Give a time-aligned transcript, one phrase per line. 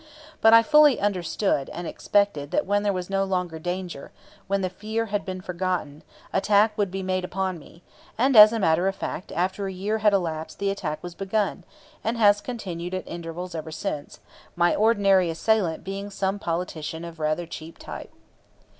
[0.41, 4.11] But I fully understood and expected that when there was no longer danger,
[4.47, 6.01] when the fear had been forgotten,
[6.33, 7.83] attack would be made upon me;
[8.17, 11.65] and as a matter of fact after a year had elapsed the attack was begun,
[12.03, 14.19] and has continued at intervals ever since;
[14.55, 18.09] my ordinary assailant being some politician of rather cheap type.